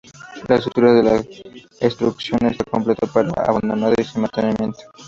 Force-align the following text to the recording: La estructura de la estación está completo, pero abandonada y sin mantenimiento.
La 0.47 0.55
estructura 0.55 0.93
de 0.93 1.03
la 1.03 1.23
estación 1.79 2.43
está 2.47 2.63
completo, 2.71 3.07
pero 3.13 3.31
abandonada 3.37 3.93
y 3.99 4.03
sin 4.03 4.21
mantenimiento. 4.23 4.79